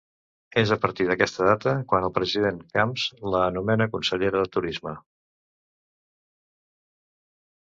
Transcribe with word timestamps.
És 0.59 0.69
a 0.75 0.77
partir 0.85 1.05
d'aquesta 1.09 1.49
data 1.49 1.73
quan 1.91 2.07
el 2.07 2.13
president 2.15 2.57
Camps 2.77 3.05
la 3.35 3.43
nomena 3.59 3.89
consellera 3.97 4.41
de 4.43 4.53
Turisme. 4.57 4.95